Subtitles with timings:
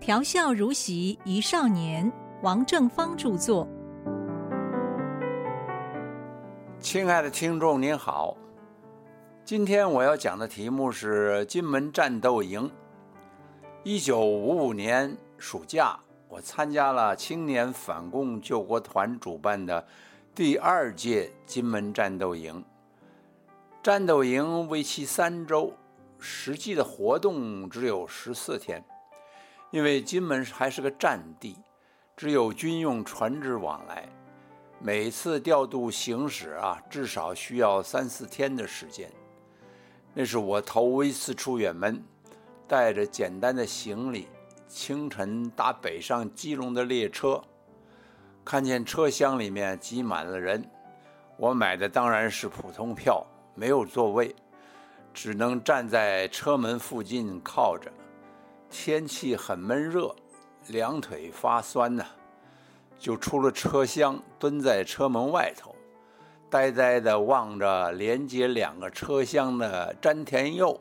[0.00, 3.68] 调笑如席一少年，王正芳著作。
[6.78, 8.34] 亲爱的听众您好，
[9.44, 12.68] 今天我要讲的题目是金门战斗营。
[13.84, 19.86] 一九五五年暑假，我参加了青年反共救国团主办的
[20.34, 22.64] 第二届金门战斗营。
[23.82, 25.74] 战斗营为期三周，
[26.18, 28.82] 实际的活动只有十四天，
[29.70, 31.56] 因为金门还是个战地，
[32.16, 34.08] 只有军用船只往来。
[34.80, 39.10] 每次调度行驶啊，至少需要三四天的时间。
[40.12, 42.02] 那是我头一次出远门，
[42.66, 44.26] 带着简单的行李，
[44.66, 47.40] 清晨搭北上基隆的列车，
[48.44, 50.64] 看见车厢里面挤满了人。
[51.36, 54.34] 我买的当然是普通票，没有座位，
[55.14, 57.90] 只能站在车门附近靠着。
[58.70, 60.14] 天气很闷热，
[60.68, 62.06] 两腿发酸呐。
[62.98, 65.74] 就出了车厢，蹲在车门外头，
[66.50, 70.78] 呆呆地望着连接两个车厢的詹田佑。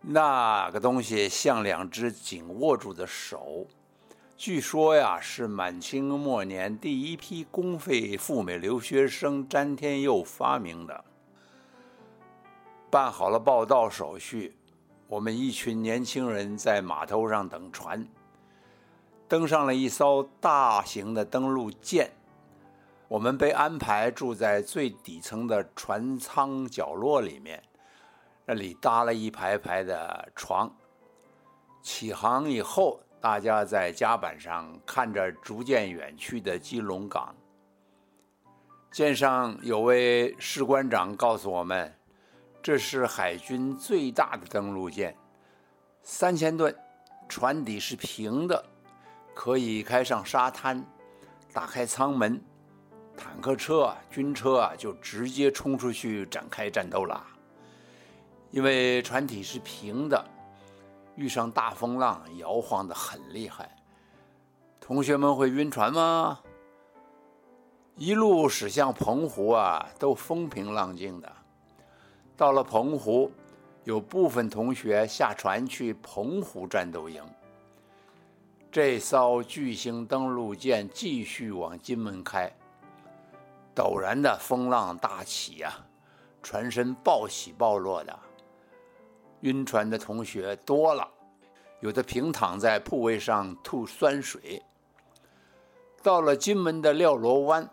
[0.00, 3.66] 那个东西像两只紧握住的手，
[4.34, 11.04] 据说呀是满清末年第一批公费赴美留学生詹天佑发明的。
[12.90, 14.56] 办好了报到手续，
[15.12, 18.08] 我们一群年轻人在码头上等船。
[19.28, 22.10] 登上了一艘大型的登陆舰，
[23.08, 27.62] 我们被安排住在最底层的船舱角落里面，
[28.46, 30.74] 那里搭了一排排的床。
[31.82, 37.34] 起航以后，大家在甲板上看着逐渐远去的基隆港。
[38.90, 41.94] 舰上有位士官长告诉我们，
[42.62, 45.16] 这是海军最大的登陆舰，
[46.02, 46.72] 三千吨，
[47.28, 48.64] 船底是平的。
[49.34, 50.84] 可以开上沙滩，
[51.52, 52.40] 打开舱门，
[53.16, 57.26] 坦克车、军车啊，就直接冲出去展开战斗了。
[58.52, 60.24] 因为船体是平的，
[61.16, 63.74] 遇上大风浪，摇晃的很厉害。
[64.78, 66.38] 同学们会晕船吗？
[67.96, 71.32] 一路驶向澎湖啊，都风平浪静的。
[72.36, 73.30] 到了澎湖，
[73.84, 77.22] 有部分同学下船去澎湖战斗营。
[78.70, 82.50] 这艘巨型登陆舰继续往金门开，
[83.74, 85.74] 陡然的风浪大起呀，
[86.42, 88.18] 船身暴起暴落的，
[89.40, 91.06] 晕船的同学多了，
[91.80, 94.62] 有的平躺在铺位上吐酸水。
[96.02, 97.68] 到了金门的廖罗湾，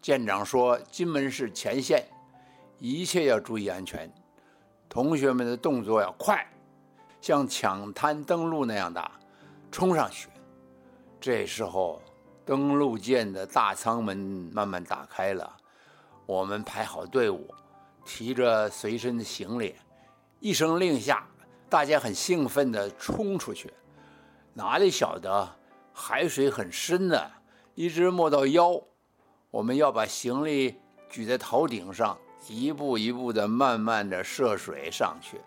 [0.00, 2.04] 舰长说：“金门是前线，
[2.84, 4.12] 一切要注意安全，
[4.88, 6.44] 同学们的动作要快，
[7.20, 9.08] 像抢滩登陆那样的
[9.70, 10.28] 冲上去。”
[11.20, 12.02] 这时候，
[12.44, 14.16] 登陆舰的大舱门
[14.52, 15.56] 慢慢打开了，
[16.26, 17.54] 我们排好队伍，
[18.04, 19.76] 提着随身的行李，
[20.40, 21.24] 一声令下，
[21.70, 23.72] 大家很兴奋地冲出去。
[24.54, 25.48] 哪里晓得
[25.92, 27.30] 海水很深呢，
[27.76, 28.82] 一直没到腰。
[29.52, 35.40] 我们要把行李举在头顶上，一步一步的慢慢的涉水上去，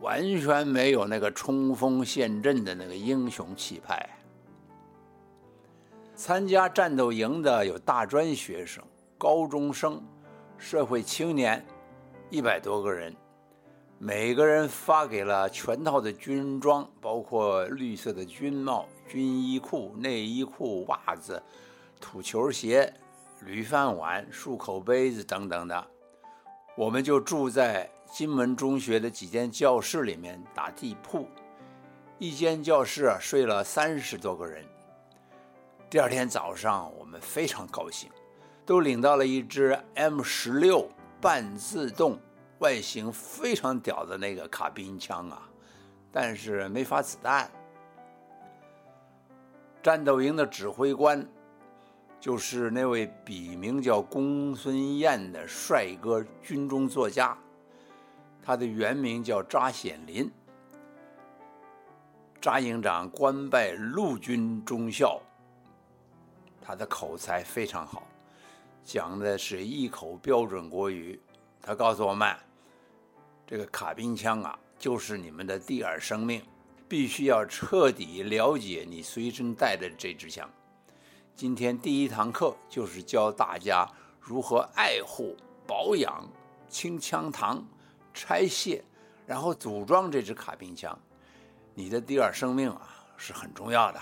[0.00, 4.08] 完全没有那个冲锋陷阵的那个英雄气派。
[6.14, 8.84] 参加战斗营的有大专学生、
[9.16, 10.02] 高中生、
[10.58, 11.64] 社会青年，
[12.28, 13.14] 一百多个人。
[13.98, 21.42] 每个人发给了全套的军装，包括绿色的军帽、军衣裤、内衣裤、袜子、
[22.00, 22.90] 土球鞋、
[23.44, 25.86] 铝饭碗、漱口杯子等等的。
[26.80, 31.28] 我们就住在金门中学的几间教室里面打地铺，
[32.18, 34.64] 一间教室啊睡了三十多个人。
[35.90, 38.08] 第二天早上，我们非常高兴，
[38.64, 40.88] 都领到了一支 M 十六
[41.20, 42.18] 半自动、
[42.60, 45.42] 外形非常屌的那个卡宾枪啊，
[46.10, 47.50] 但是没发子弹。
[49.82, 51.28] 战斗营的指挥官
[52.20, 57.34] 就是那位笔名叫公孙燕的帅哥军中作家，
[58.42, 60.30] 他的原名叫扎显林。
[62.38, 65.18] 扎营长官拜陆军中校。
[66.62, 68.06] 他的口才非常好，
[68.84, 71.18] 讲的是一口标准国语。
[71.62, 72.36] 他告诉我们，
[73.46, 76.42] 这个卡宾枪啊，就是你们的第二生命，
[76.86, 80.48] 必须要彻底了解你随身带的这支枪。
[81.34, 83.88] 今天第一堂课就是教大家
[84.20, 85.36] 如何爱护、
[85.66, 86.28] 保养、
[86.68, 87.62] 清枪膛、
[88.12, 88.84] 拆卸，
[89.26, 90.98] 然后组装这支卡宾枪。
[91.74, 94.00] 你的第二生命啊，是很重要的。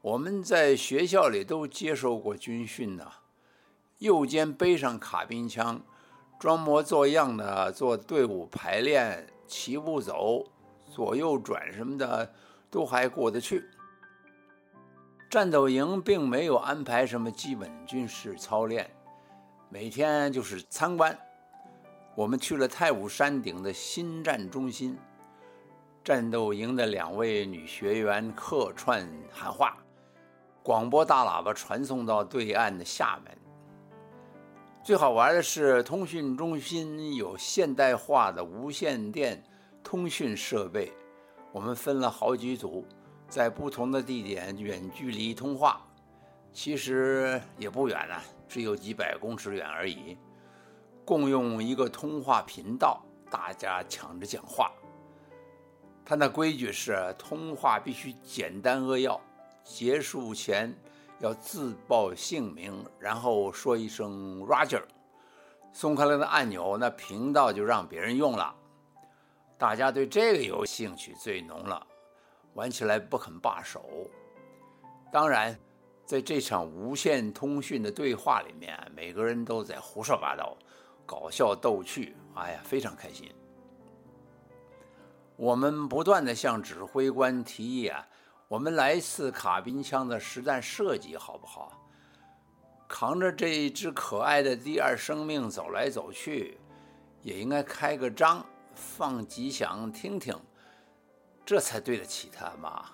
[0.00, 3.04] 我们在学校里都接受过军训呢，
[3.98, 5.80] 右肩背上卡宾枪，
[6.38, 10.44] 装模作样的做队伍排练、齐步走、
[10.86, 12.32] 左右转什么的，
[12.70, 13.68] 都还过得去。
[15.30, 18.90] 战斗营并没有安排什么基本军事操练，
[19.68, 21.16] 每天就是参观。
[22.14, 24.96] 我们去了太武山顶的新战中心，
[26.02, 29.76] 战斗营的两位女学员客串喊话，
[30.62, 33.38] 广播大喇叭传送到对岸的厦门。
[34.82, 39.44] 最好玩的是，通讯中心有现代化的无线电
[39.84, 40.90] 通讯设备，
[41.52, 42.86] 我们分了好几组。
[43.28, 45.80] 在不同的地点远距离通话，
[46.52, 48.14] 其实也不远呢，
[48.48, 50.16] 只有几百公尺远而已。
[51.04, 54.72] 共用一个通话频道，大家抢着讲话。
[56.04, 59.20] 他那规矩是，通话必须简单扼要，
[59.62, 60.74] 结束前
[61.18, 64.82] 要自报姓名，然后说一声 Roger，
[65.70, 68.54] 松开了那按钮，那频道就让别人用了。
[69.58, 71.86] 大家对这个有兴趣最浓了。
[72.58, 73.88] 玩起来不肯罢手。
[75.12, 75.56] 当然，
[76.04, 80.56] 在这场无线通讯的对话里面，每个人都在胡说八道，
[81.06, 83.32] 搞笑逗趣，哎呀，非常开心。
[85.36, 88.04] 我们不断的向指挥官提议啊，
[88.48, 91.80] 我们来一次卡宾枪的实弹射击，好不好？
[92.88, 96.58] 扛着这一只可爱的第二生命走来走去，
[97.22, 98.44] 也应该开个张，
[98.74, 100.34] 放几响听听。
[101.48, 102.84] 这才对得起他嘛！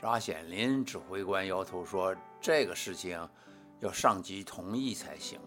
[0.00, 3.20] 扎显林指挥官摇头说：“这个事情
[3.80, 5.38] 要上级同意才行。”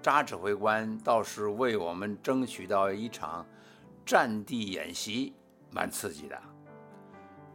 [0.00, 3.44] 扎指挥官倒是为我们争取到一场
[4.06, 5.34] 战地演习，
[5.68, 6.40] 蛮刺激的。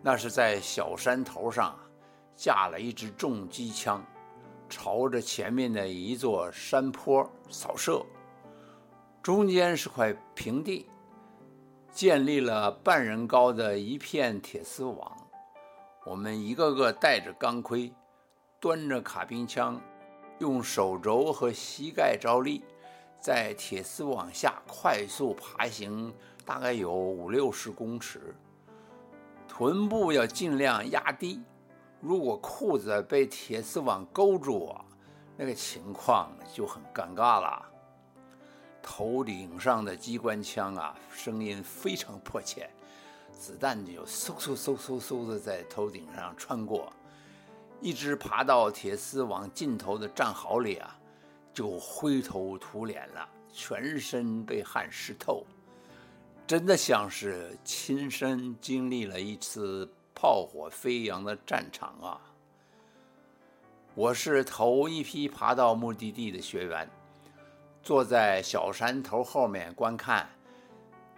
[0.01, 1.79] 那是在小山头上
[2.35, 4.05] 架了一支重机枪，
[4.67, 8.05] 朝着前面的一座山坡扫射，
[9.23, 10.85] 中间是块平地。
[11.91, 15.17] 建立了半人高的一片铁丝网，
[16.05, 17.91] 我们一个个戴着钢盔，
[18.59, 19.81] 端着卡宾枪，
[20.37, 22.63] 用手肘和膝盖着力，
[23.19, 26.13] 在铁丝网下快速爬行，
[26.45, 28.35] 大概有五六十公尺。
[29.47, 31.41] 臀部要尽量压低，
[31.99, 34.73] 如果裤子被铁丝网勾住，
[35.35, 37.65] 那个情况就很尴尬了。
[38.81, 42.69] 头顶上的机关枪啊，声音非常迫切，
[43.31, 46.91] 子弹就嗖嗖嗖嗖嗖的在头顶上穿过，
[47.81, 50.99] 一直爬到铁丝网尽头的战壕里啊，
[51.53, 55.45] 就灰头土脸了，全身被汗湿透，
[56.47, 62.19] 真的像是亲身经历了一次炮火飞扬的战场啊！
[63.95, 66.89] 我是头一批爬到目的地的学员。
[67.81, 70.29] 坐在小山头后面观看，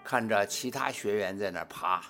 [0.04, 2.02] 看着其他学员在那爬，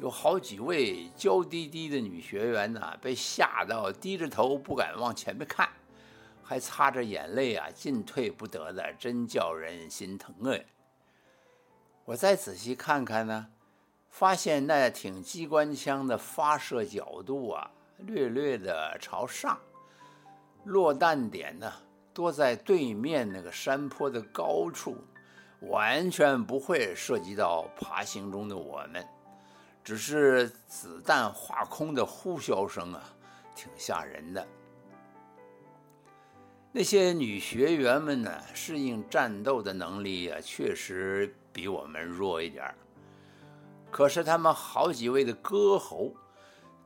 [0.00, 5.68] 有好几位娇滴滴的女学员呢，被吓到低着头不敢往前面看，
[6.42, 10.64] 还擦着眼泪啊，进退不得的，真叫人心疼哎！
[12.04, 13.46] 我再仔细看看呢，
[14.10, 19.58] 发现那挺机关枪的发射角度啊，略略的朝上，
[20.64, 21.72] 落弹点呢。
[22.16, 24.96] 多在对面那个山坡的高处，
[25.60, 29.06] 完全不会涉及到爬行中的我们，
[29.84, 33.02] 只是子弹划空的呼啸声啊，
[33.54, 34.48] 挺吓人的。
[36.72, 42.74] 那些女学员们呢，适应战斗的能力啊，确实比我们弱一点。
[43.90, 46.14] 可是他们好几位的歌喉，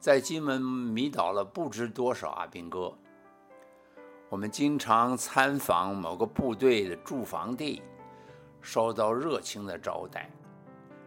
[0.01, 2.93] 在金门迷倒了不知多少阿兵哥。
[4.31, 7.83] 我们经常参访某个部队的驻防地，
[8.63, 10.31] 受到热情的招待。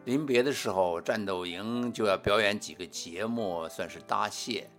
[0.03, 4.69] 临别的时候，战斗营就要表演几个节目，算是答谢。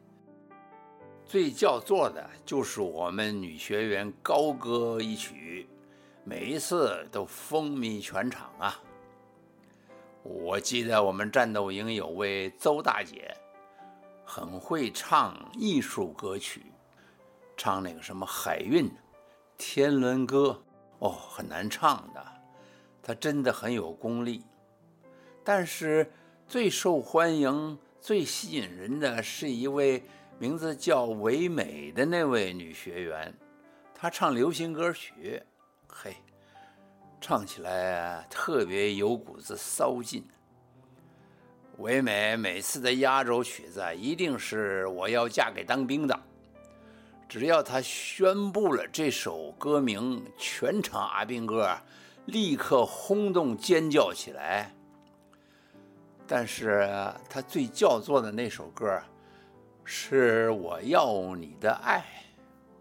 [1.24, 5.66] 最叫座的就是我们女学员高歌一曲，
[6.22, 8.78] 每一次都风靡全场啊！
[10.22, 13.34] 我记得我们战斗营有位邹大姐，
[14.22, 16.66] 很会唱艺术歌曲。
[17.56, 18.90] 唱那个什么海韵、
[19.56, 20.62] 天伦歌，
[20.98, 22.24] 哦，很难唱的。
[23.02, 24.42] 他真的很有功力，
[25.44, 26.10] 但是
[26.46, 30.02] 最受欢迎、最吸引人的是一位
[30.38, 33.32] 名字叫唯美的那位女学员。
[33.94, 35.42] 她唱流行歌曲，
[35.86, 36.16] 嘿，
[37.20, 40.26] 唱起来特别有股子骚劲。
[41.78, 46.18] 唯美每次的压轴曲子一定是我要嫁给当兵的。
[47.34, 51.76] 只要他宣布了这首歌名，全场阿兵哥
[52.26, 54.72] 立刻轰动尖叫起来。
[56.28, 56.88] 但是
[57.28, 59.02] 他最叫座的那首歌
[59.82, 62.04] 是我要你的爱，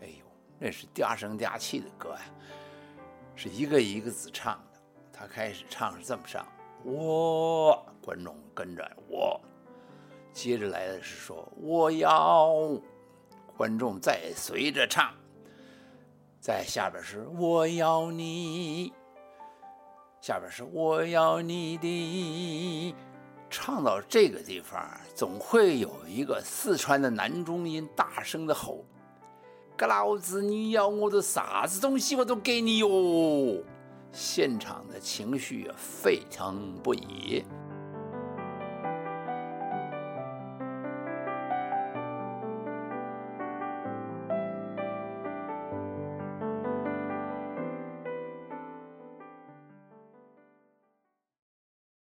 [0.01, 0.23] 哎呦，
[0.59, 2.21] 那是嗲声嗲气的歌呀，
[3.35, 4.79] 是一个一个字唱的。
[5.11, 6.45] 他开始唱是这么唱，
[6.83, 9.41] 我观众跟着我，
[10.31, 12.53] 接着来的是说我要。
[13.55, 15.13] 观众再随着唱，
[16.39, 18.91] 在下边是我要你，
[20.21, 22.95] 下边是我要你的。
[23.49, 24.83] 唱到这个地方，
[25.13, 28.83] 总会有一个四川的男中音大声的吼
[29.77, 33.63] ：“哥老子，你要我的啥子东西，我都给你哟！”
[34.11, 37.43] 现场的情绪沸腾不已。